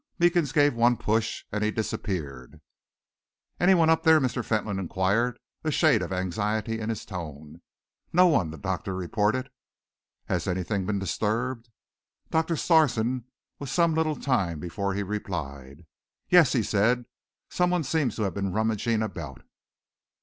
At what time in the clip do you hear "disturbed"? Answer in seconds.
10.97-11.69